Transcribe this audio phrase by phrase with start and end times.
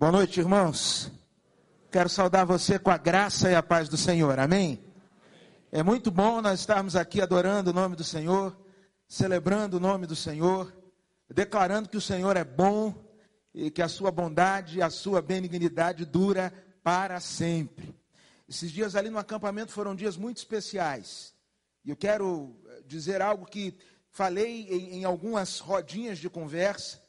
[0.00, 1.12] Boa noite, irmãos.
[1.92, 4.38] Quero saudar você com a graça e a paz do Senhor.
[4.38, 4.82] Amém?
[5.70, 8.58] É muito bom nós estarmos aqui adorando o nome do Senhor,
[9.06, 10.74] celebrando o nome do Senhor,
[11.28, 12.94] declarando que o Senhor é bom
[13.52, 16.50] e que a sua bondade e a sua benignidade dura
[16.82, 17.94] para sempre.
[18.48, 21.34] Esses dias ali no acampamento foram dias muito especiais.
[21.84, 23.76] E eu quero eh, dizer algo que
[24.10, 27.02] falei em, em algumas rodinhas de conversa,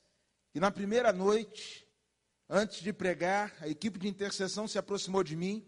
[0.51, 1.89] que na primeira noite
[2.53, 5.65] Antes de pregar, a equipe de intercessão se aproximou de mim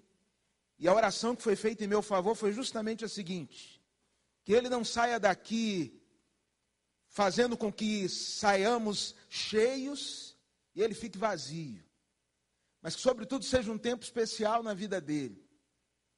[0.77, 3.81] e a oração que foi feita em meu favor foi justamente a seguinte:
[4.43, 6.03] que ele não saia daqui
[7.07, 10.37] fazendo com que saiamos cheios
[10.75, 11.81] e ele fique vazio,
[12.81, 15.41] mas que, sobretudo, seja um tempo especial na vida dele.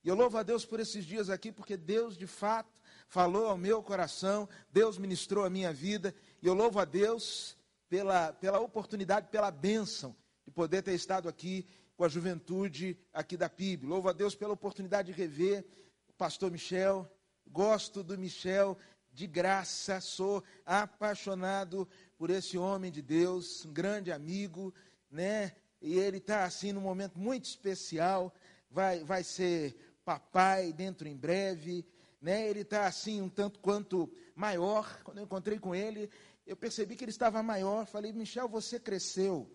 [0.04, 3.58] E eu louvo a Deus por esses dias aqui, porque Deus, de fato, falou ao
[3.58, 7.56] meu coração, Deus ministrou a minha vida, e eu louvo a Deus
[7.88, 10.16] pela, pela oportunidade, pela bênção
[10.56, 13.86] poder ter estado aqui com a juventude aqui da PIB.
[13.86, 15.66] Louvo a Deus pela oportunidade de rever
[16.08, 17.08] o pastor Michel.
[17.46, 18.78] Gosto do Michel
[19.14, 24.74] de graça, sou apaixonado por esse homem de Deus, um grande amigo,
[25.12, 25.54] né?
[25.82, 28.34] E ele está assim num momento muito especial,
[28.70, 31.86] vai, vai ser papai dentro em breve,
[32.22, 32.50] né?
[32.50, 35.02] Ele está assim um tanto quanto maior.
[35.04, 36.10] Quando eu encontrei com ele,
[36.46, 37.86] eu percebi que ele estava maior.
[37.86, 39.50] Falei, Michel, você cresceu.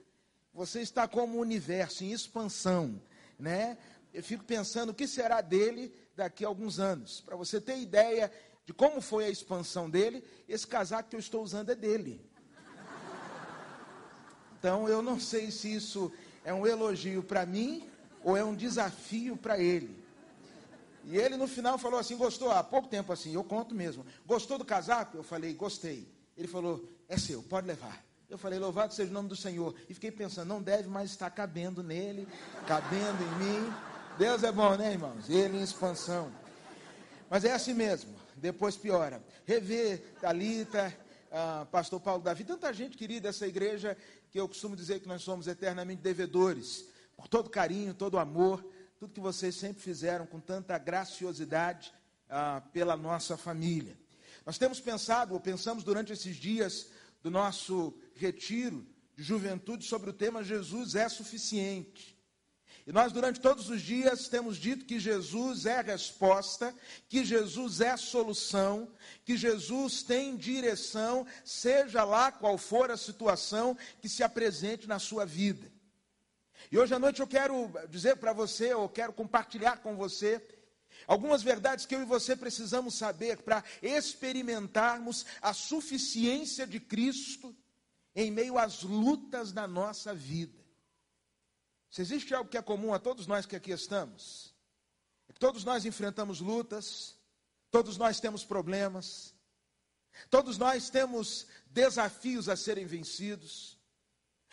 [0.53, 3.01] Você está como um universo em expansão,
[3.39, 3.79] né?
[4.13, 7.21] Eu fico pensando o que será dele daqui a alguns anos.
[7.21, 8.31] Para você ter ideia
[8.67, 12.21] de como foi a expansão dele, esse casaco que eu estou usando é dele.
[14.59, 16.13] Então eu não sei se isso
[16.45, 17.89] é um elogio para mim
[18.23, 19.99] ou é um desafio para ele.
[21.05, 22.51] E ele no final falou assim: gostou?
[22.51, 24.05] Há pouco tempo assim, eu conto mesmo.
[24.27, 25.17] Gostou do casaco?
[25.17, 26.07] Eu falei: gostei.
[26.37, 28.05] Ele falou: é seu, pode levar.
[28.31, 29.75] Eu falei, louvado seja o nome do Senhor.
[29.89, 32.29] E fiquei pensando, não deve mais estar cabendo nele,
[32.65, 33.75] cabendo em mim.
[34.17, 35.29] Deus é bom, né, irmãos?
[35.29, 36.31] Ele em expansão.
[37.29, 39.21] Mas é assim mesmo, depois piora.
[39.45, 40.97] Rever Talita,
[41.33, 43.97] ah, pastor Paulo Davi, tanta gente querida dessa igreja
[44.31, 46.85] que eu costumo dizer que nós somos eternamente devedores.
[47.17, 48.65] Por todo carinho, todo amor,
[49.01, 51.93] tudo que vocês sempre fizeram com tanta graciosidade
[52.29, 53.99] ah, pela nossa família.
[54.47, 56.91] Nós temos pensado, ou pensamos durante esses dias,
[57.23, 58.87] do nosso retiro
[59.17, 62.19] de juventude sobre o tema Jesus é suficiente.
[62.87, 66.75] E nós, durante todos os dias, temos dito que Jesus é a resposta,
[67.09, 68.91] que Jesus é a solução,
[69.25, 75.27] que Jesus tem direção, seja lá qual for a situação que se apresente na sua
[75.27, 75.71] vida.
[76.73, 80.43] E hoje à noite eu quero dizer para você, ou quero compartilhar com você,
[81.11, 87.53] Algumas verdades que eu e você precisamos saber para experimentarmos a suficiência de Cristo
[88.15, 90.65] em meio às lutas da nossa vida.
[91.91, 94.55] Se existe algo que é comum a todos nós que aqui estamos,
[95.29, 97.19] é que todos nós enfrentamos lutas,
[97.73, 99.35] todos nós temos problemas,
[100.31, 103.77] todos nós temos desafios a serem vencidos.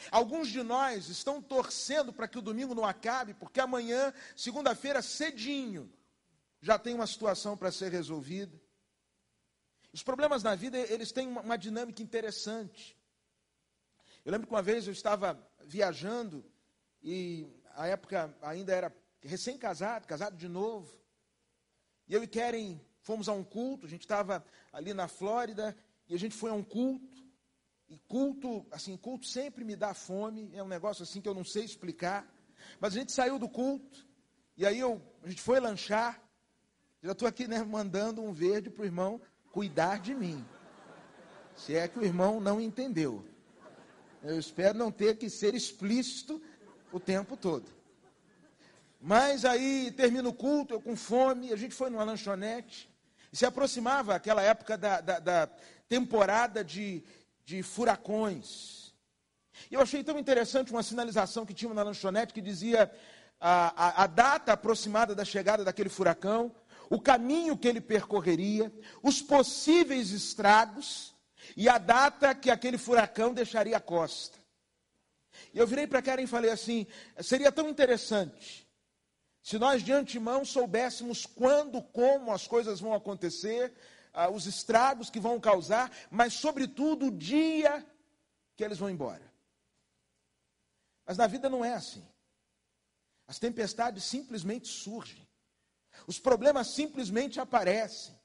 [0.09, 5.95] Alguns de nós estão torcendo para que o domingo não acabe, porque amanhã, segunda-feira, cedinho,
[6.61, 8.59] já tem uma situação para ser resolvida.
[9.93, 12.97] Os problemas na vida, eles têm uma dinâmica interessante.
[14.23, 16.45] Eu lembro que uma vez eu estava viajando
[17.01, 20.99] e a época ainda era recém-casado, casado de novo.
[22.07, 25.77] E eu e Keren fomos a um culto, a gente estava ali na Flórida
[26.09, 27.25] e a gente foi a um culto.
[27.89, 31.45] E culto, assim, culto sempre me dá fome, é um negócio assim que eu não
[31.45, 32.27] sei explicar.
[32.79, 34.05] Mas a gente saiu do culto
[34.57, 36.21] e aí eu, a gente foi lanchar.
[37.01, 39.21] Já estou aqui né, mandando um verde para o irmão
[39.51, 40.43] cuidar de mim.
[41.55, 43.23] Se é que o irmão não entendeu.
[44.23, 46.41] Eu espero não ter que ser explícito
[46.91, 47.65] o tempo todo.
[48.99, 52.89] Mas aí termina o culto, eu com fome, a gente foi numa lanchonete.
[53.31, 55.49] E se aproximava aquela época da, da, da
[55.87, 57.03] temporada de,
[57.45, 58.93] de furacões.
[59.69, 62.91] E eu achei tão interessante uma sinalização que tinha na lanchonete que dizia
[63.39, 66.51] a, a, a data aproximada da chegada daquele furacão,
[66.89, 68.73] o caminho que ele percorreria,
[69.03, 71.15] os possíveis estragos
[71.55, 74.37] e a data que aquele furacão deixaria a costa.
[75.53, 76.87] E eu virei para Karen e falei assim:
[77.21, 78.67] seria tão interessante
[79.41, 83.73] se nós de antemão soubéssemos quando, como as coisas vão acontecer,
[84.11, 87.85] ah, os estragos que vão causar, mas sobretudo o dia
[88.55, 89.31] que eles vão embora.
[91.05, 92.05] Mas na vida não é assim.
[93.27, 95.26] As tempestades simplesmente surgem.
[96.05, 98.17] Os problemas simplesmente aparecem.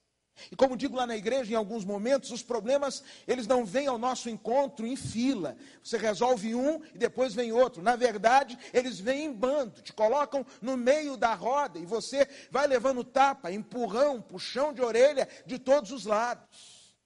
[0.51, 3.99] E como digo lá na igreja, em alguns momentos, os problemas, eles não vêm ao
[3.99, 5.57] nosso encontro em fila.
[5.83, 7.83] Você resolve um e depois vem outro.
[7.83, 12.67] Na verdade, eles vêm em bando, te colocam no meio da roda e você vai
[12.67, 16.97] levando tapa, empurrão, puxão de orelha de todos os lados.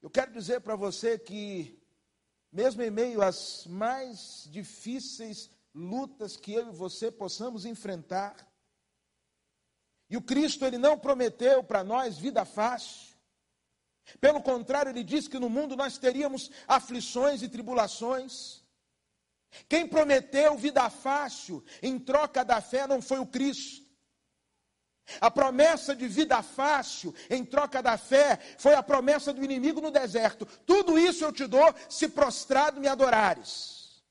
[0.00, 1.78] Eu quero dizer para você que,
[2.52, 8.36] mesmo em meio às mais difíceis lutas que eu e você possamos enfrentar,
[10.08, 13.16] e o Cristo, ele não prometeu para nós vida fácil.
[14.20, 18.64] Pelo contrário, ele disse que no mundo nós teríamos aflições e tribulações.
[19.68, 23.84] Quem prometeu vida fácil em troca da fé não foi o Cristo.
[25.20, 29.90] A promessa de vida fácil em troca da fé foi a promessa do inimigo no
[29.90, 30.46] deserto.
[30.64, 34.04] Tudo isso eu te dou se prostrado me adorares.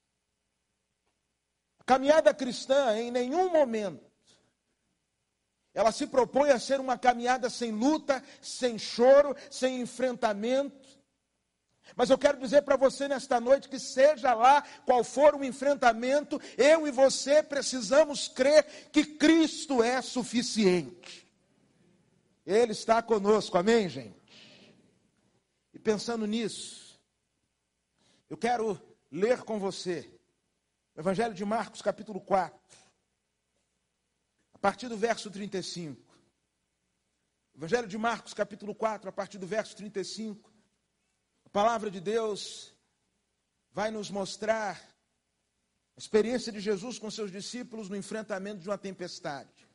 [1.80, 4.15] A caminhada cristã em nenhum momento
[5.76, 10.96] ela se propõe a ser uma caminhada sem luta, sem choro, sem enfrentamento.
[11.98, 16.42] Mas eu quero dizer para você nesta noite que, seja lá qual for o enfrentamento,
[16.58, 21.28] eu e você precisamos crer que Cristo é suficiente.
[22.46, 24.16] Ele está conosco, amém, gente?
[25.74, 26.98] E pensando nisso,
[28.30, 28.82] eu quero
[29.12, 30.10] ler com você
[30.96, 32.85] o Evangelho de Marcos, capítulo 4
[34.66, 36.02] partir do verso 35.
[37.56, 40.52] Evangelho de Marcos, capítulo 4, a partir do verso 35.
[41.46, 42.74] A palavra de Deus
[43.72, 44.82] vai nos mostrar
[45.96, 49.68] a experiência de Jesus com seus discípulos no enfrentamento de uma tempestade.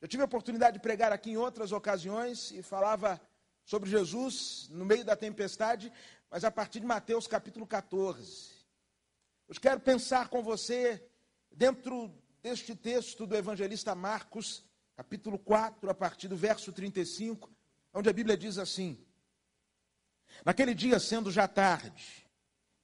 [0.00, 3.20] Eu tive a oportunidade de pregar aqui em outras ocasiões e falava
[3.64, 5.92] sobre Jesus no meio da tempestade,
[6.28, 8.50] mas a partir de Mateus capítulo 14.
[9.46, 11.08] Eu quero pensar com você
[11.52, 12.12] dentro
[12.42, 14.64] deste texto do evangelista Marcos,
[14.96, 17.50] capítulo 4, a partir do verso 35,
[17.92, 18.98] onde a Bíblia diz assim:
[20.44, 22.26] Naquele dia, sendo já tarde,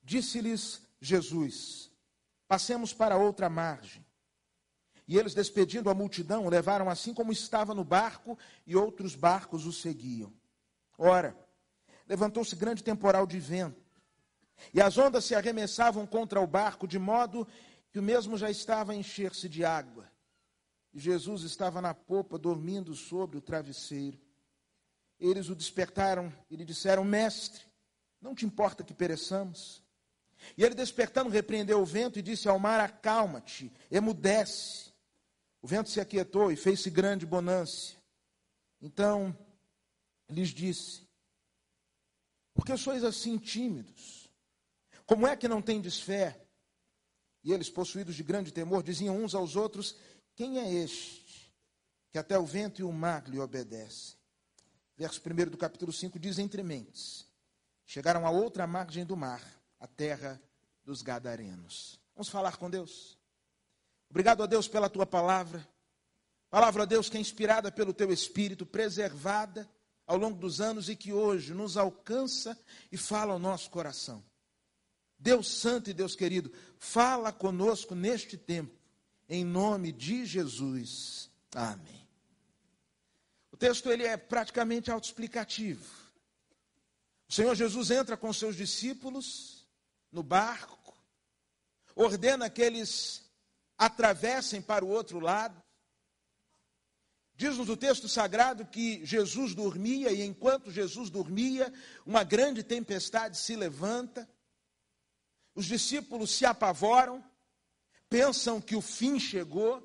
[0.03, 1.91] disse-lhes Jesus:
[2.47, 4.05] Passemos para outra margem.
[5.08, 8.37] E eles, despedindo a multidão, levaram assim como estava no barco,
[8.67, 10.32] e outros barcos o seguiam.
[10.99, 11.37] Ora,
[12.08, 13.87] levantou-se grande temporal de vento,
[14.75, 17.47] e as ondas se arremessavam contra o barco, de modo
[17.96, 20.06] que o mesmo já estava a encher-se de água.
[20.93, 24.20] E Jesus estava na popa, dormindo sobre o travesseiro.
[25.19, 27.62] Eles o despertaram e lhe disseram: Mestre,
[28.20, 29.82] não te importa que pereçamos?
[30.58, 34.93] E ele, despertando, repreendeu o vento e disse ao mar: Acalma-te, emudece.
[35.62, 37.96] O vento se aquietou e fez-se grande bonância.
[38.78, 39.34] Então
[40.28, 41.08] lhes disse:
[42.52, 44.31] Por que sois assim tímidos?
[45.06, 46.45] Como é que não tendes fé?
[47.46, 49.94] E eles, possuídos de grande temor, diziam uns aos outros:
[50.34, 51.54] Quem é este
[52.10, 54.16] que até o vento e o mar lhe obedecem?
[54.96, 57.25] Verso 1 do capítulo 5 diz: Entre mentes,
[57.84, 59.40] chegaram a outra margem do mar,
[59.78, 60.43] a terra
[60.84, 62.00] dos Gadarenos.
[62.16, 63.16] Vamos falar com Deus?
[64.10, 65.64] Obrigado a Deus pela tua palavra.
[66.50, 69.70] Palavra a Deus que é inspirada pelo teu espírito, preservada
[70.04, 72.58] ao longo dos anos e que hoje nos alcança
[72.90, 74.20] e fala ao nosso coração.
[75.18, 78.74] Deus Santo e Deus querido, fala conosco neste tempo,
[79.28, 81.30] em nome de Jesus.
[81.54, 82.06] Amém.
[83.50, 85.84] O texto ele é praticamente autoexplicativo.
[87.28, 89.66] O Senhor Jesus entra com seus discípulos
[90.12, 90.94] no barco,
[91.94, 93.24] ordena que eles
[93.76, 95.60] atravessem para o outro lado.
[97.34, 101.72] Diz-nos o texto sagrado que Jesus dormia, e enquanto Jesus dormia,
[102.05, 104.29] uma grande tempestade se levanta.
[105.56, 107.25] Os discípulos se apavoram,
[108.10, 109.82] pensam que o fim chegou,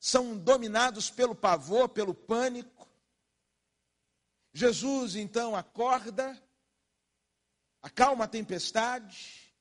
[0.00, 2.90] são dominados pelo pavor, pelo pânico.
[4.52, 6.36] Jesus então acorda,
[7.80, 9.54] acalma a tempestade,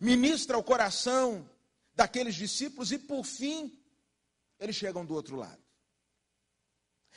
[0.00, 1.50] ministra o coração
[1.92, 3.76] daqueles discípulos e, por fim,
[4.60, 5.62] eles chegam do outro lado.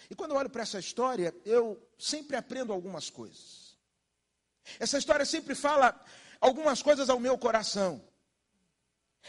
[0.10, 3.78] E quando eu olho para essa história, eu sempre aprendo algumas coisas.
[4.80, 6.04] Essa história sempre fala
[6.41, 8.03] algumas coisas ao meu coração.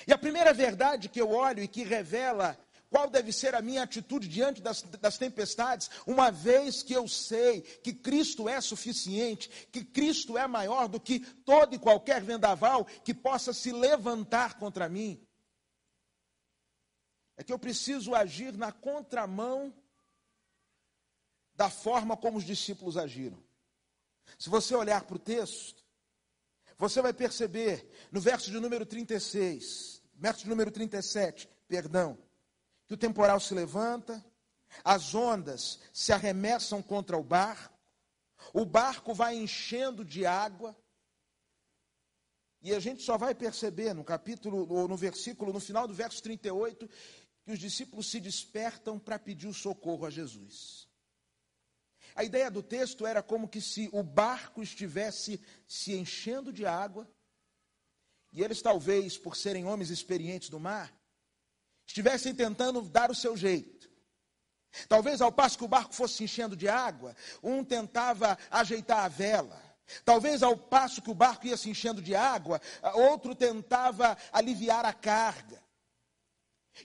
[0.07, 3.83] E a primeira verdade que eu olho e que revela qual deve ser a minha
[3.83, 9.83] atitude diante das, das, tempestades, uma vez que eu sei que Cristo é suficiente, que
[9.83, 15.26] Cristo é maior do que todo e qualquer vendaval que possa se levantar contra mim,
[17.37, 19.73] é que eu preciso agir na contramão
[21.54, 23.42] da forma como os discípulos agiram.
[24.38, 25.82] Se você olhar para o texto,
[26.83, 32.19] você vai perceber no verso de número 36, verso de número 37, perdão,
[32.89, 34.21] que o temporal se levanta,
[34.83, 37.79] as ondas se arremessam contra o barco,
[38.53, 40.77] o barco vai enchendo de água,
[42.61, 46.21] e a gente só vai perceber no capítulo, ou no versículo, no final do verso
[46.21, 46.91] 38,
[47.45, 50.89] que os discípulos se despertam para pedir o socorro a Jesus.
[52.14, 57.11] A ideia do texto era como que se o barco estivesse se enchendo de água,
[58.33, 60.92] e eles talvez, por serem homens experientes do mar,
[61.87, 63.90] estivessem tentando dar o seu jeito.
[64.88, 69.62] Talvez ao passo que o barco fosse enchendo de água, um tentava ajeitar a vela.
[70.04, 72.61] Talvez ao passo que o barco ia se enchendo de água,
[72.95, 75.62] outro tentava aliviar a carga.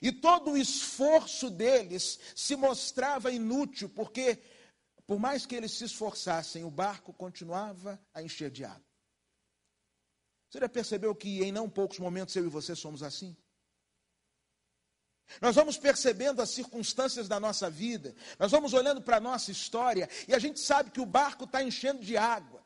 [0.02, 4.38] E todo o esforço deles se mostrava inútil, porque,
[5.08, 8.84] por mais que eles se esforçassem, o barco continuava a encher de água.
[10.50, 13.34] Você já percebeu que em não poucos momentos eu e você somos assim?
[15.40, 20.10] Nós vamos percebendo as circunstâncias da nossa vida, nós vamos olhando para a nossa história
[20.28, 22.57] e a gente sabe que o barco está enchendo de água.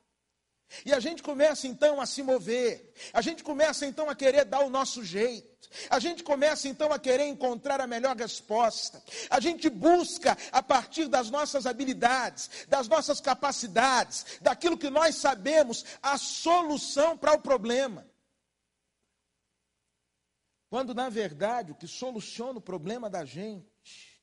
[0.85, 4.61] E a gente começa então a se mover, a gente começa então a querer dar
[4.61, 9.69] o nosso jeito, a gente começa então a querer encontrar a melhor resposta, a gente
[9.69, 17.17] busca a partir das nossas habilidades, das nossas capacidades, daquilo que nós sabemos, a solução
[17.19, 18.07] para o problema.
[20.71, 24.23] Quando, na verdade, o que soluciona o problema da gente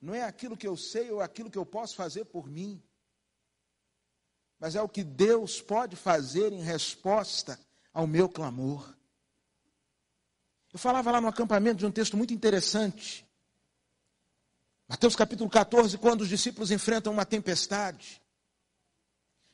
[0.00, 2.82] não é aquilo que eu sei ou aquilo que eu posso fazer por mim,
[4.58, 7.58] mas é o que Deus pode fazer em resposta
[7.92, 8.94] ao meu clamor.
[10.72, 13.26] Eu falava lá no acampamento de um texto muito interessante.
[14.88, 18.22] Mateus capítulo 14, quando os discípulos enfrentam uma tempestade.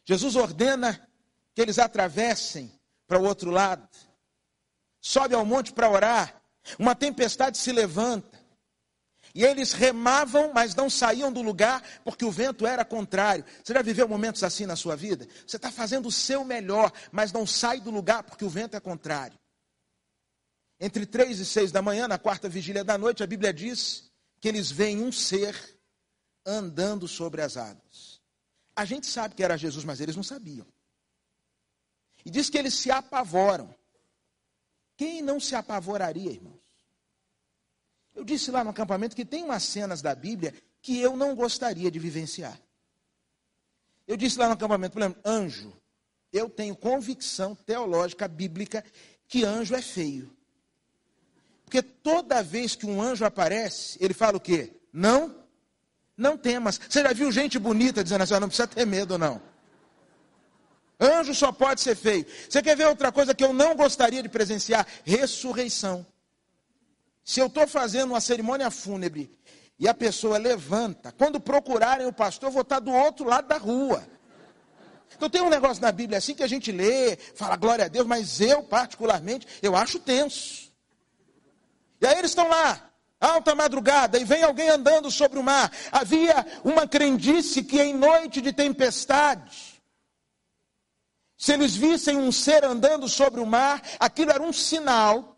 [0.05, 1.09] Jesus ordena
[1.55, 2.73] que eles atravessem
[3.07, 3.89] para o outro lado
[5.05, 6.43] sobe ao monte para orar,
[6.79, 8.34] uma tempestade se levanta.
[9.35, 13.45] E eles remavam, mas não saíam do lugar, porque o vento era contrário.
[13.65, 15.27] Você já viveu momentos assim na sua vida?
[15.45, 18.81] Você está fazendo o seu melhor, mas não sai do lugar porque o vento é
[18.81, 19.37] contrário.
[20.79, 24.09] Entre três e seis da manhã, na quarta vigília da noite, a Bíblia diz
[24.41, 25.81] que eles veem um ser
[26.47, 28.21] andando sobre as águas.
[28.77, 30.67] A gente sabe que era Jesus, mas eles não sabiam.
[32.25, 33.75] E diz que eles se apavoram.
[34.97, 36.64] Quem não se apavoraria, irmãos?
[38.15, 41.91] Eu disse lá no acampamento que tem umas cenas da Bíblia que eu não gostaria
[41.91, 42.59] de vivenciar.
[44.07, 45.73] Eu disse lá no acampamento, por exemplo, anjo.
[46.33, 48.85] Eu tenho convicção teológica bíblica
[49.27, 50.35] que anjo é feio.
[51.65, 54.73] Porque toda vez que um anjo aparece, ele fala o quê?
[54.93, 55.35] Não,
[56.17, 56.79] não temas.
[56.89, 59.41] Você já viu gente bonita dizendo assim, não precisa ter medo não.
[61.01, 62.27] Anjo só pode ser feio.
[62.49, 64.87] Você quer ver outra coisa que eu não gostaria de presenciar?
[65.05, 66.07] Ressurreição.
[67.25, 69.35] Se eu estou fazendo uma cerimônia fúnebre
[69.79, 73.57] e a pessoa levanta, quando procurarem o pastor, eu vou estar do outro lado da
[73.57, 74.07] rua.
[75.17, 78.07] Então tem um negócio na Bíblia assim que a gente lê, fala glória a Deus,
[78.07, 80.71] mas eu, particularmente, eu acho tenso.
[81.99, 85.73] E aí eles estão lá, alta madrugada, e vem alguém andando sobre o mar.
[85.91, 89.83] Havia uma crendice que em noite de tempestade,
[91.39, 95.34] se eles vissem um ser andando sobre o mar, aquilo era um sinal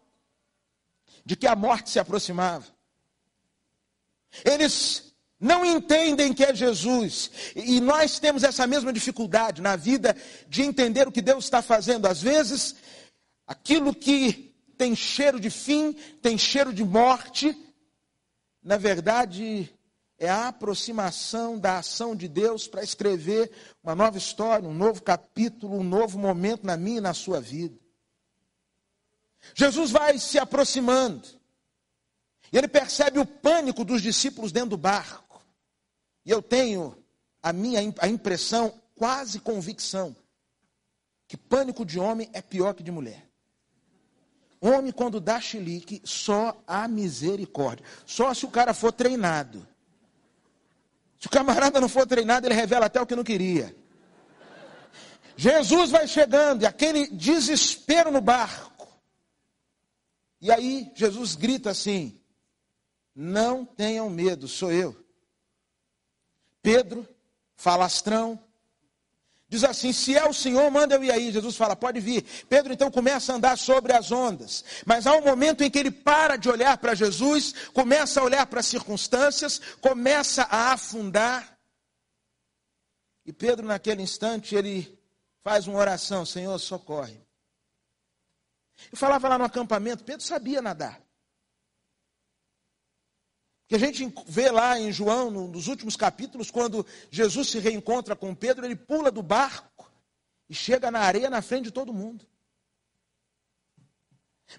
[1.26, 2.64] de que a morte se aproximava.
[4.44, 7.32] Eles não entendem que é Jesus.
[7.56, 10.16] E nós temos essa mesma dificuldade na vida
[10.48, 12.06] de entender o que Deus está fazendo.
[12.06, 12.76] Às vezes,
[13.44, 15.92] aquilo que tem cheiro de fim,
[16.22, 17.56] tem cheiro de morte,
[18.62, 19.68] na verdade,
[20.18, 23.50] é a aproximação da ação de Deus para escrever
[23.82, 27.85] uma nova história, um novo capítulo, um novo momento na minha e na sua vida.
[29.54, 31.26] Jesus vai se aproximando.
[32.52, 35.44] E ele percebe o pânico dos discípulos dentro do barco.
[36.24, 36.96] E eu tenho
[37.42, 40.16] a minha a impressão, quase convicção,
[41.28, 43.26] que pânico de homem é pior que de mulher.
[44.60, 47.84] Homem, quando dá chilique, só há misericórdia.
[48.04, 49.66] Só se o cara for treinado.
[51.20, 53.74] Se o camarada não for treinado, ele revela até o que não queria.
[55.36, 58.75] Jesus vai chegando e aquele desespero no barco.
[60.46, 62.20] E aí Jesus grita assim:
[63.12, 64.96] Não tenham medo, sou eu.
[66.62, 67.04] Pedro,
[67.56, 68.40] falastrão,
[69.48, 71.32] Diz assim: se é o Senhor, manda eu ir aí.
[71.32, 72.22] Jesus fala: pode vir.
[72.48, 74.64] Pedro então começa a andar sobre as ondas.
[74.84, 78.46] Mas há um momento em que ele para de olhar para Jesus, começa a olhar
[78.46, 81.58] para as circunstâncias, começa a afundar.
[83.24, 84.96] E Pedro, naquele instante, ele
[85.42, 87.25] faz uma oração: Senhor, socorre.
[88.90, 91.00] Eu falava lá no acampamento: Pedro sabia nadar.
[93.68, 98.34] Que a gente vê lá em João, nos últimos capítulos, quando Jesus se reencontra com
[98.34, 99.90] Pedro, ele pula do barco
[100.48, 102.24] e chega na areia na frente de todo mundo.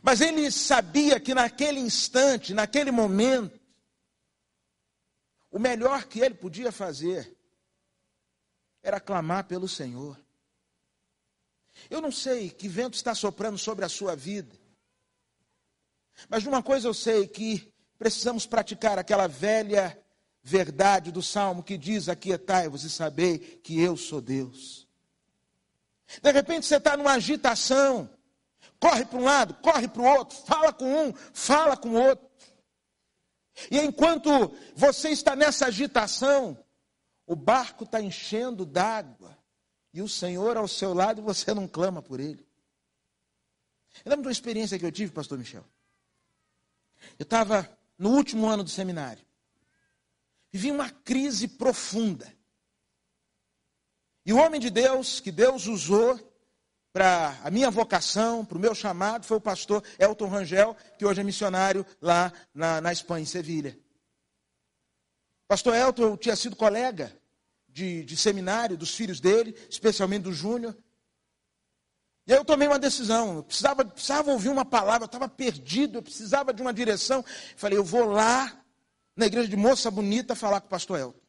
[0.01, 3.57] Mas ele sabia que naquele instante, naquele momento,
[5.49, 7.33] o melhor que ele podia fazer
[8.83, 10.19] era clamar pelo Senhor.
[11.89, 14.55] Eu não sei que vento está soprando sobre a sua vida,
[16.29, 19.97] mas de uma coisa eu sei que precisamos praticar aquela velha
[20.41, 24.87] verdade do salmo que diz: Aquietai-vos e sabei que eu sou Deus.
[26.21, 28.09] De repente você está numa agitação,
[28.79, 32.27] corre para um lado, corre para o outro, fala com um, fala com o outro.
[33.69, 36.57] E enquanto você está nessa agitação,
[37.25, 39.36] o barco está enchendo d'água,
[39.97, 42.47] e o Senhor ao seu lado e você não clama por ele.
[44.05, 45.65] Eu lembro de uma experiência que eu tive, pastor Michel.
[47.17, 49.25] Eu estava no último ano do seminário.
[50.51, 52.31] Vivi uma crise profunda.
[54.23, 56.15] E o homem de Deus, que Deus usou
[56.93, 61.21] para a minha vocação, para o meu chamado, foi o pastor Elton Rangel, que hoje
[61.21, 63.75] é missionário lá na, na Espanha, em Sevilha.
[65.47, 67.16] Pastor Elton, eu tinha sido colega
[67.77, 70.75] de, de seminário dos filhos dele, especialmente do Júnior.
[72.25, 75.99] E aí eu tomei uma decisão, eu precisava, precisava ouvir uma palavra, eu estava perdido,
[75.99, 77.23] eu precisava de uma direção.
[77.55, 78.59] Falei, eu vou lá
[79.15, 81.19] na igreja de Moça Bonita falar com o pastor Elton.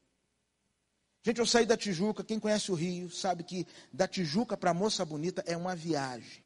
[1.22, 5.04] Gente, eu saí da Tijuca, quem conhece o Rio sabe que da Tijuca para Moça
[5.04, 6.42] Bonita é uma viagem.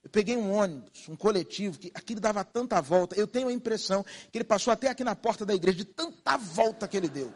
[0.00, 3.16] Eu peguei um ônibus, um coletivo, que aquilo dava tanta volta.
[3.16, 6.36] Eu tenho a impressão que ele passou até aqui na porta da igreja, de tanta
[6.36, 7.34] volta que ele deu.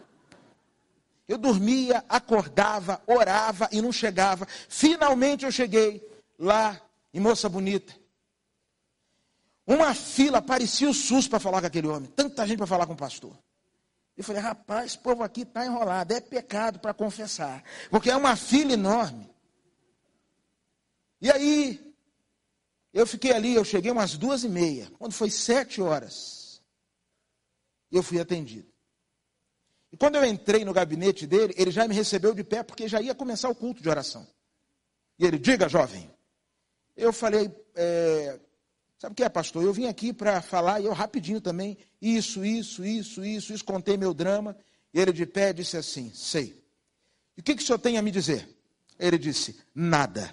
[1.28, 4.46] Eu dormia, acordava, orava e não chegava.
[4.68, 6.02] Finalmente eu cheguei
[6.38, 6.80] lá
[7.12, 7.94] em Moça Bonita.
[9.66, 12.10] Uma fila, parecia o SUS para falar com aquele homem.
[12.10, 13.36] Tanta gente para falar com o pastor.
[14.16, 18.36] Eu falei, rapaz, esse povo aqui está enrolado, é pecado para confessar, porque é uma
[18.36, 19.30] fila enorme.
[21.20, 21.94] E aí,
[22.92, 26.60] eu fiquei ali, eu cheguei umas duas e meia, quando foi sete horas,
[27.90, 28.71] eu fui atendido.
[29.92, 33.00] E quando eu entrei no gabinete dele, ele já me recebeu de pé, porque já
[33.00, 34.26] ia começar o culto de oração.
[35.18, 36.10] E ele, diga, jovem.
[36.96, 38.40] Eu falei, é,
[39.02, 39.64] Sabe o que é, pastor?
[39.64, 43.96] Eu vim aqui para falar, e eu rapidinho também, isso, isso, isso, isso, isso, contei
[43.96, 44.56] meu drama.
[44.94, 46.64] E ele de pé disse assim: Sei.
[47.36, 48.48] E o que, que o senhor tem a me dizer?
[48.96, 50.30] Ele disse: Nada.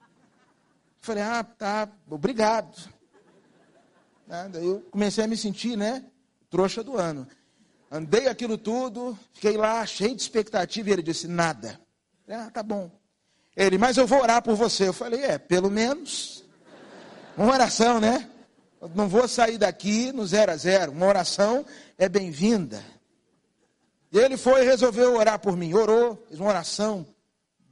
[0.00, 0.06] Eu
[1.02, 2.90] falei: Ah, tá, obrigado.
[4.26, 6.02] Daí eu comecei a me sentir, né?
[6.48, 7.28] Trouxa do ano.
[7.90, 11.80] Andei aquilo tudo, fiquei lá cheio de expectativa e ele disse: Nada.
[12.28, 12.90] Ah, tá bom.
[13.56, 14.88] Ele, mas eu vou orar por você.
[14.88, 16.44] Eu falei: É, pelo menos.
[17.36, 18.28] Uma oração, né?
[18.94, 20.92] não vou sair daqui no zero a zero.
[20.92, 21.64] Uma oração
[21.98, 22.84] é bem-vinda.
[24.12, 25.74] E ele foi e resolveu orar por mim.
[25.74, 27.06] Orou, fez uma oração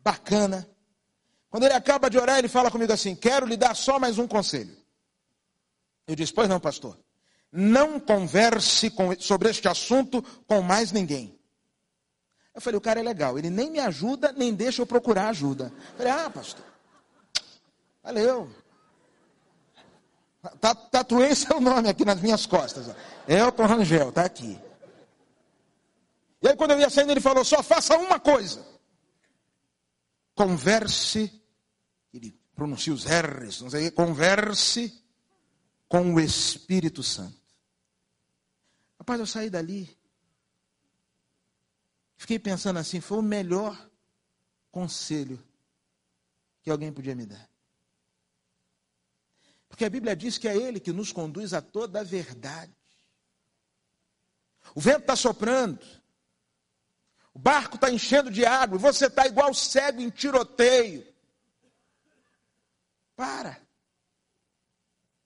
[0.02, 0.68] bacana.
[1.50, 4.26] Quando ele acaba de orar, ele fala comigo assim: Quero lhe dar só mais um
[4.26, 4.76] conselho.
[6.06, 6.98] Eu disse: Pois não, pastor.
[7.50, 11.38] Não converse com, sobre este assunto com mais ninguém.
[12.54, 13.38] Eu falei: O cara é legal.
[13.38, 15.72] Ele nem me ajuda, nem deixa eu procurar ajuda.
[15.92, 16.64] Eu falei: Ah, pastor.
[18.02, 18.50] Valeu.
[20.90, 22.94] Tatuei seu nome aqui nas minhas costas.
[23.26, 24.58] Elton Rangel, está aqui.
[26.40, 28.64] E aí, quando eu ia saindo, ele falou: só faça uma coisa.
[30.34, 31.32] Converse,
[32.14, 35.02] ele pronuncia os R's, não sei, converse
[35.88, 37.37] com o Espírito Santo.
[39.08, 39.98] Rapaz, eu saí dali.
[42.14, 43.90] Fiquei pensando assim: foi o melhor
[44.70, 45.42] conselho
[46.60, 47.48] que alguém podia me dar.
[49.66, 52.76] Porque a Bíblia diz que é Ele que nos conduz a toda a verdade.
[54.74, 55.80] O vento está soprando,
[57.32, 61.10] o barco está enchendo de água, e você está igual cego em tiroteio.
[63.16, 63.58] Para.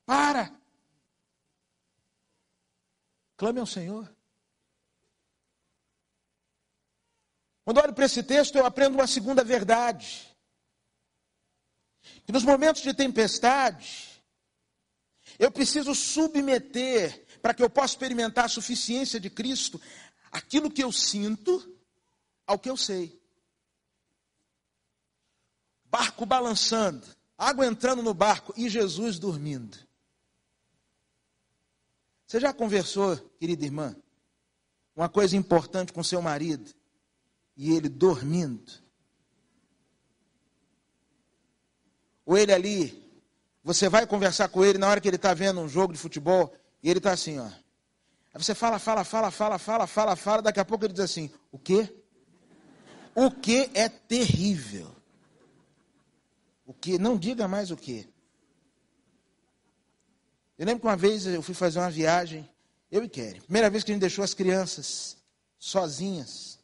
[0.07, 0.62] Para.
[3.43, 4.09] Clame ao Senhor.
[7.65, 10.33] Quando olho para esse texto, eu aprendo uma segunda verdade.
[12.25, 14.23] Que nos momentos de tempestade,
[15.41, 19.81] eu preciso submeter, para que eu possa experimentar a suficiência de Cristo,
[20.31, 21.69] aquilo que eu sinto
[22.47, 23.21] ao que eu sei.
[25.87, 27.05] Barco balançando,
[27.37, 29.77] água entrando no barco e Jesus dormindo.
[32.33, 33.95] Você já conversou, querida irmã,
[34.97, 36.73] uma coisa importante com seu marido
[37.55, 38.73] e ele dormindo?
[42.25, 43.13] Ou ele ali
[43.63, 46.51] você vai conversar com ele na hora que ele está vendo um jogo de futebol
[46.83, 47.45] e ele está assim, ó.
[47.45, 51.31] Aí você fala, fala, fala, fala, fala, fala, fala, daqui a pouco ele diz assim:
[51.51, 51.95] o quê?
[53.15, 54.91] O que é terrível.
[56.65, 56.97] O que?
[56.97, 58.11] Não diga mais o que.
[60.63, 62.49] Eu lembro que uma vez eu fui fazer uma viagem,
[62.89, 63.41] eu e Kelly.
[63.41, 65.17] Primeira vez que a gente deixou as crianças
[65.59, 66.61] sozinhas.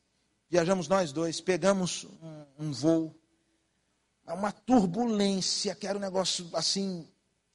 [0.49, 3.13] Viajamos nós dois, pegamos um, um voo.
[4.25, 7.09] Uma turbulência, que era um negócio assim,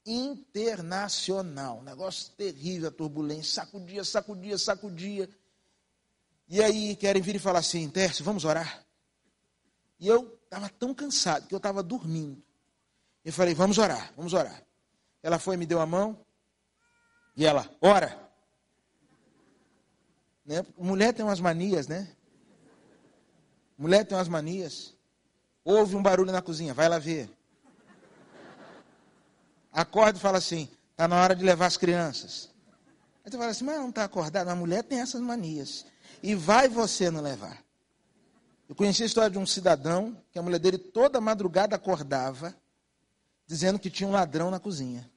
[0.05, 1.77] internacional.
[1.77, 3.63] Um negócio terrível, a turbulência.
[3.63, 5.29] Sacudia, sacudia, sacudia.
[6.49, 8.85] E aí querem vir e falar assim, Tércio, vamos orar?
[9.97, 12.43] E eu estava tão cansado que eu estava dormindo.
[13.23, 14.61] Eu falei, vamos orar, vamos orar.
[15.21, 16.22] Ela foi, me deu a mão.
[17.35, 18.17] E ela, ora.
[20.45, 20.65] Né?
[20.77, 22.07] Mulher tem umas manias, né?
[23.77, 24.93] Mulher tem umas manias.
[25.63, 27.29] Houve um barulho na cozinha, vai lá ver.
[29.71, 32.49] Acorda e fala assim, está na hora de levar as crianças.
[33.25, 34.49] Aí tu fala assim, mas não está acordado.
[34.49, 35.85] A mulher tem essas manias.
[36.21, 37.63] E vai você não levar.
[38.67, 42.55] Eu conheci a história de um cidadão que a mulher dele toda madrugada acordava
[43.45, 45.09] dizendo que tinha um ladrão na cozinha.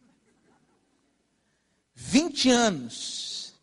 [1.96, 3.54] 20 anos.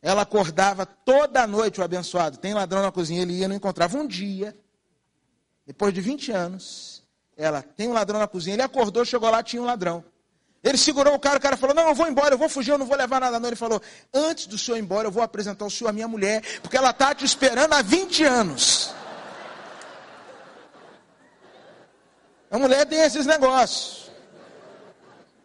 [0.00, 2.38] Ela acordava toda noite, o abençoado.
[2.38, 3.96] Tem ladrão na cozinha, ele ia, não encontrava.
[3.96, 4.56] Um dia,
[5.66, 7.02] depois de 20 anos,
[7.36, 8.54] ela tem um ladrão na cozinha.
[8.54, 10.04] Ele acordou, chegou lá, tinha um ladrão.
[10.62, 12.78] Ele segurou o cara, o cara falou: Não, eu vou embora, eu vou fugir, eu
[12.78, 13.38] não vou levar nada.
[13.38, 13.48] Não.
[13.48, 13.80] Ele falou:
[14.12, 16.90] Antes do senhor ir embora, eu vou apresentar o senhor à minha mulher, porque ela
[16.90, 18.94] está te esperando há 20 anos.
[22.50, 24.03] A mulher tem esses negócios.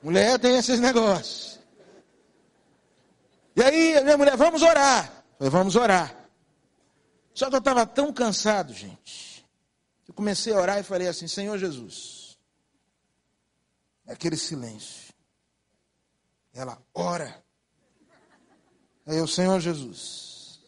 [0.02, 1.60] Mulher tem esses negócios.
[3.56, 5.06] E aí, a minha mulher, vamos orar.
[5.34, 6.16] Eu falei, vamos orar.
[7.34, 9.46] Só que eu estava tão cansado, gente.
[10.08, 12.38] Eu comecei a orar e falei assim: Senhor Jesus.
[14.08, 15.14] Aquele silêncio.
[16.54, 17.44] Ela ora.
[19.06, 20.60] Aí o Senhor Jesus.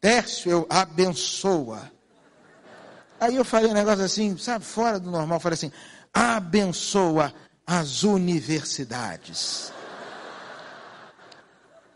[0.00, 1.90] Tércio, eu abençoa.
[3.22, 5.70] Aí eu falei um negócio assim, sabe, fora do normal, falei assim,
[6.12, 7.32] abençoa
[7.64, 9.72] as universidades.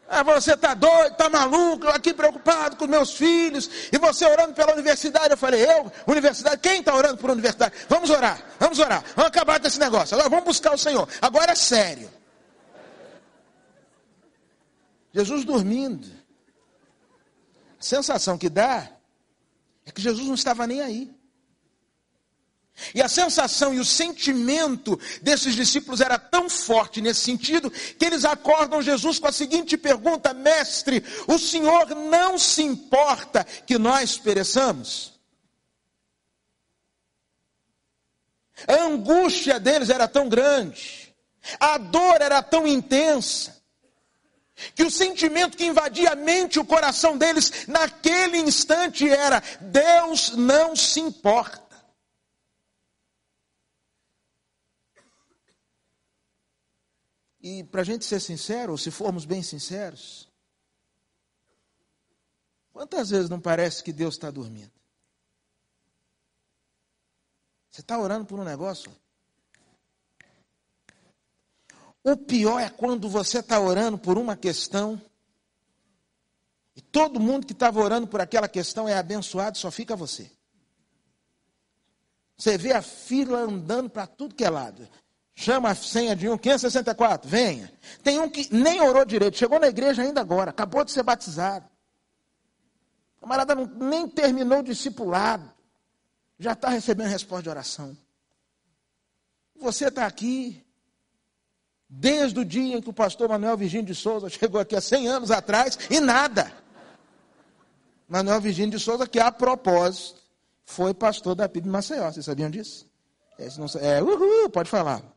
[0.09, 4.73] Ah, você está doido, está maluco, aqui preocupado com meus filhos, e você orando pela
[4.73, 5.33] universidade.
[5.33, 5.91] Eu falei, eu?
[6.07, 6.61] Universidade?
[6.61, 7.75] Quem está orando por universidade?
[7.89, 10.15] Vamos orar, vamos orar, vamos acabar com esse negócio.
[10.15, 11.09] Agora vamos buscar o Senhor.
[11.21, 12.09] Agora é sério.
[15.13, 16.07] Jesus dormindo.
[17.81, 18.89] A sensação que dá
[19.85, 21.16] é que Jesus não estava nem aí.
[22.95, 28.25] E a sensação e o sentimento desses discípulos era tão forte nesse sentido que eles
[28.25, 35.15] acordam Jesus com a seguinte pergunta: Mestre, o Senhor não se importa que nós pereçamos?
[38.67, 41.15] A angústia deles era tão grande,
[41.59, 43.57] a dor era tão intensa,
[44.75, 50.31] que o sentimento que invadia a mente e o coração deles naquele instante era: Deus
[50.31, 51.66] não se importa.
[57.49, 60.29] E para a gente ser sincero, ou se formos bem sinceros,
[62.73, 64.73] quantas vezes não parece que Deus está dormindo?
[67.71, 68.91] Você está orando por um negócio?
[72.03, 75.01] O pior é quando você está orando por uma questão
[76.75, 80.29] e todo mundo que estava orando por aquela questão é abençoado, só fica você.
[82.37, 84.89] Você vê a fila andando para tudo que é lado.
[85.39, 87.71] Chama a senha de um, 564, venha.
[88.03, 91.69] Tem um que nem orou direito, chegou na igreja ainda agora, acabou de ser batizado.
[93.19, 95.53] O camarada nem terminou o discipulado,
[96.39, 97.95] já está recebendo resposta de oração.
[99.61, 100.65] Você está aqui,
[101.87, 105.07] desde o dia em que o pastor Manuel Virgínio de Souza chegou aqui há 100
[105.07, 106.51] anos atrás, e nada.
[108.09, 110.19] Manuel Virgínio de Souza, que a propósito,
[110.65, 112.11] foi pastor da PIB Maceió.
[112.11, 112.89] Vocês sabiam disso?
[113.83, 115.16] É uhul, pode falar.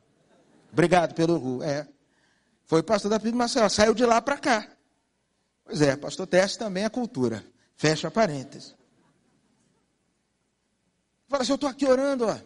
[0.72, 1.64] Obrigado pelo Ru.
[1.64, 1.88] É.
[2.66, 4.68] Foi pastor da PIB Marcelo, saiu de lá para cá.
[5.64, 7.46] Pois é, pastor Teste também é cultura.
[7.76, 8.76] Fecha parênteses.
[11.28, 12.38] Fala assim, eu estou aqui orando, ó,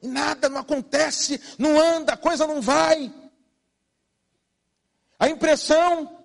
[0.00, 3.12] e nada não acontece, não anda, a coisa não vai.
[5.18, 6.24] A impressão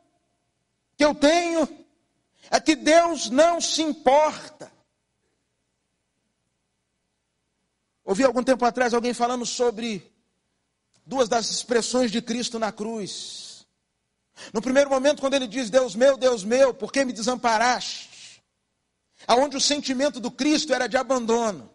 [0.96, 1.68] que eu tenho
[2.52, 4.72] é que Deus não se importa.
[8.06, 10.13] Ouvi algum tempo atrás alguém falando sobre
[11.06, 13.66] duas das expressões de Cristo na cruz.
[14.52, 18.44] No primeiro momento, quando ele diz: Deus meu, Deus meu, por que me desamparaste?
[19.28, 21.72] Aonde o sentimento do Cristo era de abandono.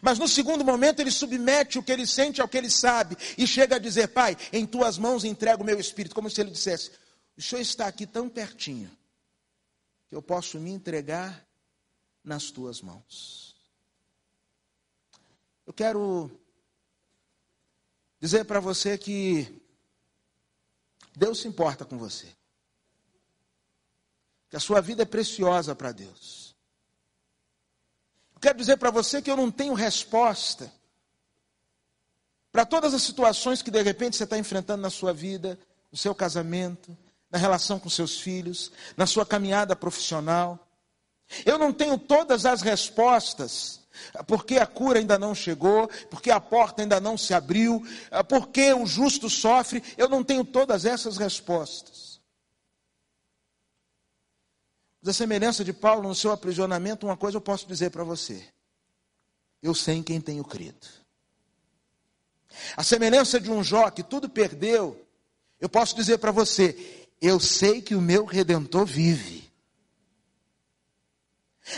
[0.00, 3.46] Mas no segundo momento ele submete o que ele sente ao que ele sabe e
[3.46, 6.90] chega a dizer: Pai, em tuas mãos entrego o meu espírito, como se ele dissesse:
[7.36, 8.90] O Senhor está aqui tão pertinho
[10.08, 11.46] que eu posso me entregar
[12.22, 13.54] nas tuas mãos.
[15.66, 16.30] Eu quero
[18.24, 19.62] dizer para você que
[21.14, 22.26] Deus se importa com você.
[24.48, 26.56] Que a sua vida é preciosa para Deus.
[28.34, 30.72] Eu quero dizer para você que eu não tenho resposta
[32.50, 35.58] para todas as situações que de repente você está enfrentando na sua vida,
[35.92, 36.96] no seu casamento,
[37.30, 40.66] na relação com seus filhos, na sua caminhada profissional.
[41.44, 43.80] Eu não tenho todas as respostas,
[44.26, 47.82] porque a cura ainda não chegou, porque a porta ainda não se abriu,
[48.28, 49.82] porque o justo sofre.
[49.96, 52.20] Eu não tenho todas essas respostas.
[55.00, 58.46] Mas a semelhança de Paulo no seu aprisionamento, uma coisa eu posso dizer para você:
[59.62, 60.86] eu sei em quem tenho crido.
[62.76, 65.04] A semelhança de um Jó que tudo perdeu,
[65.60, 69.52] eu posso dizer para você: eu sei que o meu redentor vive.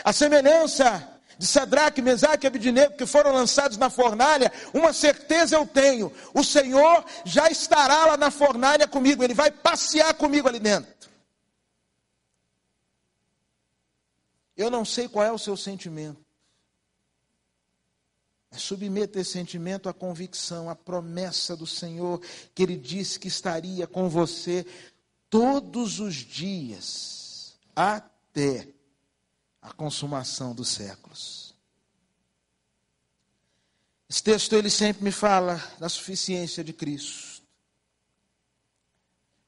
[0.04, 5.66] A semelhança de Sadraque, Mesaque e Abidinego, que foram lançados na fornalha, uma certeza eu
[5.66, 10.94] tenho: o Senhor já estará lá na fornalha comigo, Ele vai passear comigo ali dentro.
[14.56, 16.24] Eu não sei qual é o seu sentimento,
[18.50, 22.22] mas submeta esse sentimento à convicção, à promessa do Senhor,
[22.54, 24.64] que Ele disse que estaria com você
[25.28, 28.75] todos os dias, até
[29.66, 31.52] a consumação dos séculos.
[34.08, 37.42] Esse texto ele sempre me fala da suficiência de Cristo.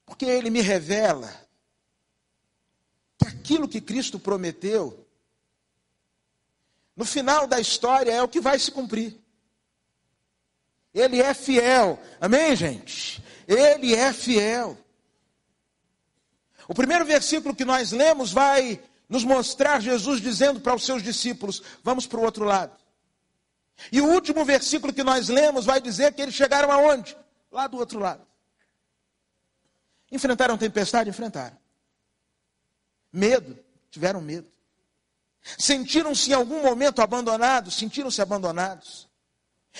[0.05, 1.33] Porque ele me revela
[3.17, 5.07] que aquilo que Cristo prometeu,
[6.97, 9.17] no final da história é o que vai se cumprir.
[10.93, 11.97] Ele é fiel.
[12.19, 13.23] Amém, gente?
[13.47, 14.77] Ele é fiel.
[16.67, 21.61] O primeiro versículo que nós lemos vai nos mostrar Jesus dizendo para os seus discípulos:
[21.83, 22.77] vamos para o outro lado.
[23.91, 27.17] E o último versículo que nós lemos vai dizer que eles chegaram aonde?
[27.51, 28.25] Lá do outro lado.
[30.11, 31.09] Enfrentaram tempestade?
[31.09, 31.57] Enfrentaram.
[33.11, 33.57] Medo?
[33.89, 34.47] Tiveram medo.
[35.57, 37.75] Sentiram-se em algum momento abandonados?
[37.75, 39.07] Sentiram-se abandonados.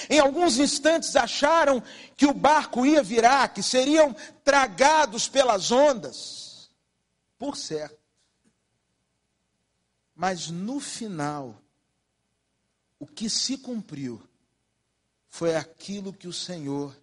[0.10, 1.84] Em alguns instantes acharam
[2.16, 6.70] que o barco ia virar, que seriam tragados pelas ondas.
[7.38, 7.99] Por certo.
[10.20, 11.64] Mas no final,
[13.00, 14.22] o que se cumpriu
[15.30, 16.94] foi aquilo que o Senhor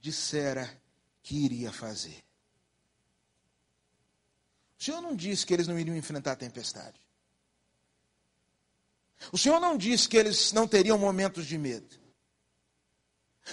[0.00, 0.74] dissera
[1.22, 2.24] que iria fazer.
[4.80, 6.98] O Senhor não disse que eles não iriam enfrentar a tempestade.
[9.30, 11.94] O Senhor não disse que eles não teriam momentos de medo.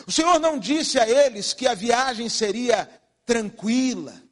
[0.08, 2.86] O Senhor não disse a eles que a viagem seria
[3.26, 4.24] tranquila.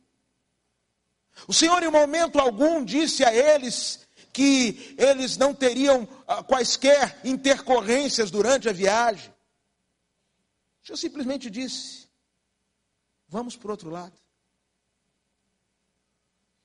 [1.49, 8.29] O Senhor, em momento algum, disse a eles que eles não teriam ah, quaisquer intercorrências
[8.31, 9.33] durante a viagem.
[10.83, 12.07] O Senhor simplesmente disse:
[13.27, 14.17] vamos para o outro lado.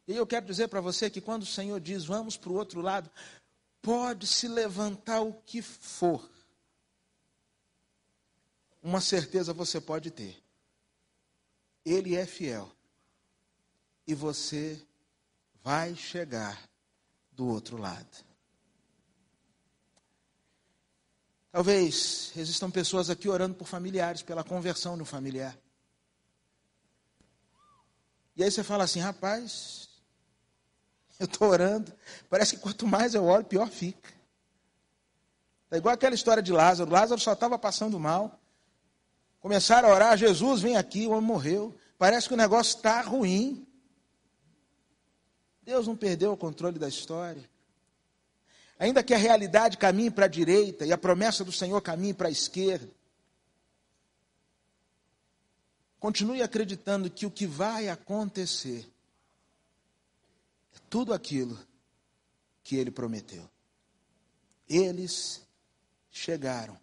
[0.06, 2.80] E eu quero dizer para você que quando o Senhor diz vamos para o outro
[2.80, 3.10] lado,
[3.80, 6.30] pode se levantar o que for.
[8.82, 10.42] Uma certeza você pode ter.
[11.84, 12.70] Ele é fiel.
[14.06, 14.80] E você
[15.62, 16.62] vai chegar
[17.34, 18.24] do outro lado.
[21.50, 25.56] Talvez existam pessoas aqui orando por familiares, pela conversão do familiar.
[28.36, 29.88] E aí você fala assim, rapaz,
[31.18, 31.92] eu estou orando,
[32.28, 34.12] parece que quanto mais eu oro, pior fica.
[35.70, 36.90] É igual aquela história de Lázaro.
[36.90, 38.40] Lázaro só estava passando mal.
[39.40, 41.74] Começaram a orar, Jesus, vem aqui, o homem morreu.
[41.98, 43.66] Parece que o negócio está ruim.
[45.64, 47.48] Deus não perdeu o controle da história.
[48.78, 52.28] Ainda que a realidade caminhe para a direita e a promessa do Senhor caminhe para
[52.28, 52.90] a esquerda,
[55.98, 58.86] continue acreditando que o que vai acontecer
[60.74, 61.58] é tudo aquilo
[62.62, 63.48] que ele prometeu.
[64.68, 65.40] Eles
[66.10, 66.78] chegaram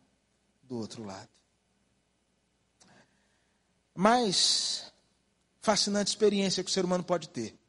[0.64, 1.30] do outro lado.
[3.94, 4.92] Mais
[5.60, 7.61] fascinante experiência que o ser humano pode ter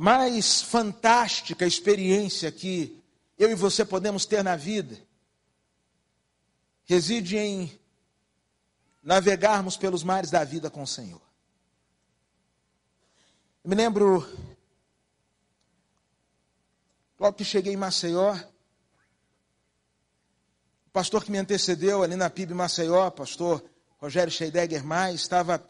[0.00, 3.02] mais fantástica experiência que
[3.38, 4.98] eu e você podemos ter na vida
[6.84, 7.80] reside em
[9.02, 11.20] navegarmos pelos mares da vida com o Senhor.
[13.64, 14.26] Eu me lembro,
[17.18, 18.36] logo que cheguei em Maceió,
[20.92, 23.64] pastor que me antecedeu ali na PIB Maceió, pastor
[23.98, 25.64] Rogério Scheidegger Mais, estava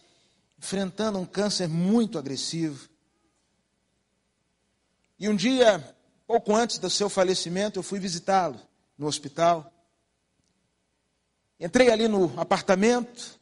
[0.59, 2.89] enfrentando um câncer muito agressivo.
[5.23, 8.61] E um dia, pouco antes do seu falecimento, eu fui visitá-lo
[8.99, 9.73] no hospital.
[11.61, 13.39] Entrei ali no apartamento,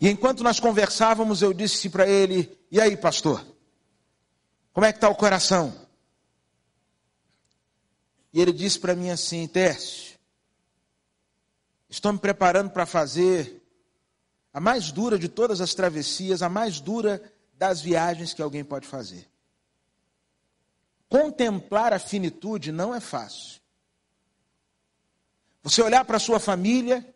[0.00, 3.44] e enquanto nós conversávamos, eu disse para ele: E aí, pastor?
[4.72, 5.74] Como é que está o coração?
[8.32, 10.16] E ele disse para mim assim: Tércio,
[11.90, 13.60] estou me preparando para fazer
[14.54, 17.20] a mais dura de todas as travessias, a mais dura
[17.54, 19.31] das viagens que alguém pode fazer.
[21.12, 23.60] Contemplar a finitude não é fácil.
[25.62, 27.06] Você olhar para a sua família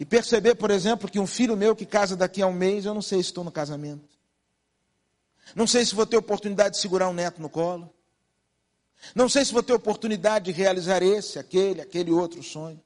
[0.00, 2.92] e perceber, por exemplo, que um filho meu que casa daqui a um mês, eu
[2.92, 4.18] não sei se estou no casamento.
[5.54, 7.88] Não sei se vou ter oportunidade de segurar um neto no colo.
[9.14, 12.82] Não sei se vou ter oportunidade de realizar esse, aquele, aquele outro sonho.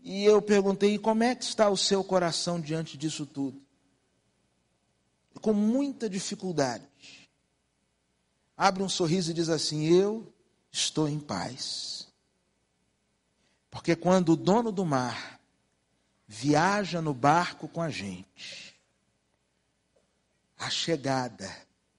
[0.00, 3.60] E eu perguntei: como é que está o seu coração diante disso tudo?
[5.42, 6.89] Com muita dificuldade.
[8.62, 10.30] Abre um sorriso e diz assim: Eu
[10.70, 12.06] estou em paz.
[13.70, 15.40] Porque quando o dono do mar
[16.28, 18.78] viaja no barco com a gente,
[20.58, 21.50] a chegada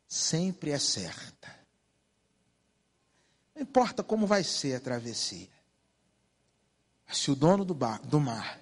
[0.08, 1.50] sempre é certa.
[3.56, 5.50] Não importa como vai ser a travessia.
[7.12, 8.62] Se o dono do, barco, do mar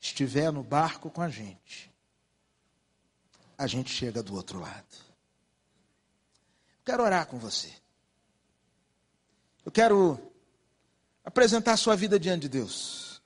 [0.00, 1.92] estiver no barco com a gente,
[3.58, 5.07] a gente chega do outro lado.
[6.88, 7.70] Quero orar com você.
[9.62, 10.18] Eu quero
[11.22, 13.20] apresentar a sua vida diante de Deus.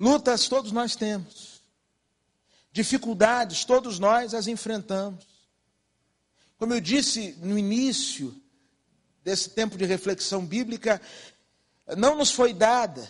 [0.00, 1.62] Lutas todos nós temos.
[2.72, 5.24] Dificuldades todos nós as enfrentamos.
[6.58, 8.34] Como eu disse no início
[9.22, 11.00] desse tempo de reflexão bíblica,
[11.96, 13.08] não nos foi dada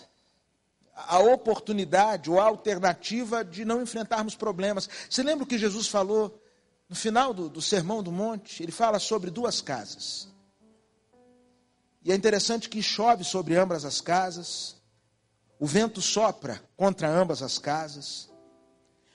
[0.94, 4.86] a oportunidade ou a alternativa de não enfrentarmos problemas.
[5.08, 6.41] Você lembra o que Jesus falou
[6.92, 8.62] no final do, do Sermão do Monte?
[8.62, 10.28] Ele fala sobre duas casas.
[12.04, 14.76] E é interessante que chove sobre ambas as casas,
[15.58, 18.30] o vento sopra contra ambas as casas,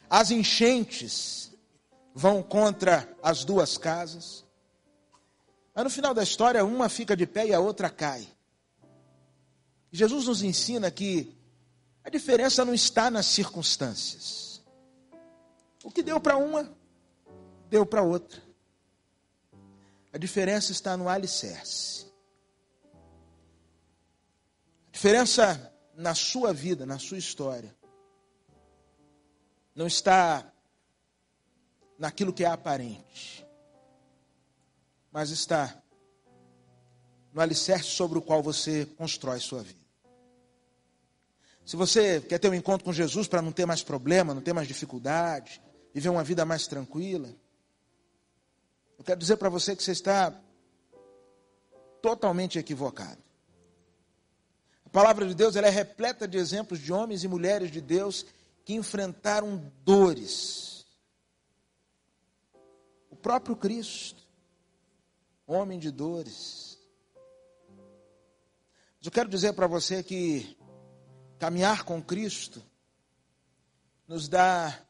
[0.10, 1.52] as enchentes
[2.16, 4.44] vão contra as duas casas.
[5.76, 8.28] Mas no final da história, uma fica de pé e a outra cai.
[9.92, 11.38] Jesus nos ensina que
[12.04, 14.64] a diferença não está nas circunstâncias.
[15.84, 16.76] O que deu para uma,
[17.70, 18.42] deu para outra.
[20.14, 22.08] A diferença está no alicerce
[24.98, 27.72] diferença na sua vida, na sua história,
[29.76, 30.52] não está
[32.00, 33.46] naquilo que é aparente,
[35.12, 35.80] mas está
[37.32, 39.86] no alicerce sobre o qual você constrói sua vida.
[41.64, 44.54] Se você quer ter um encontro com Jesus para não ter mais problema, não ter
[44.54, 45.62] mais dificuldade,
[45.94, 47.30] viver uma vida mais tranquila,
[48.98, 50.34] eu quero dizer para você que você está
[52.02, 53.22] totalmente equivocado.
[54.86, 58.26] A palavra de Deus ela é repleta de exemplos de homens e mulheres de Deus
[58.64, 60.86] que enfrentaram dores.
[63.10, 64.26] O próprio Cristo,
[65.46, 66.80] homem de dores.
[68.98, 70.58] Mas eu quero dizer para você que
[71.38, 72.64] caminhar com Cristo
[74.08, 74.82] nos dá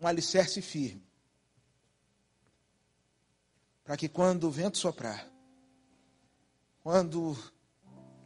[0.00, 1.11] um alicerce firme.
[3.92, 5.28] Para que quando o vento soprar,
[6.82, 7.36] quando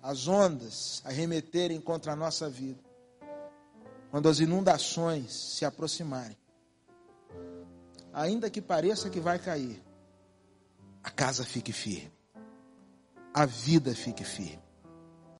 [0.00, 2.78] as ondas arremeterem contra a nossa vida,
[4.08, 6.38] quando as inundações se aproximarem,
[8.12, 9.82] ainda que pareça que vai cair,
[11.02, 12.12] a casa fique firme,
[13.34, 14.62] a vida fique firme.